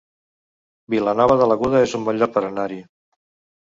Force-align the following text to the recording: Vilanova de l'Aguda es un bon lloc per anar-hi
Vilanova 0.95 1.37
de 1.43 1.51
l'Aguda 1.53 1.85
es 1.91 1.97
un 2.01 2.11
bon 2.11 2.21
lloc 2.25 2.37
per 2.39 2.47
anar-hi 2.53 2.85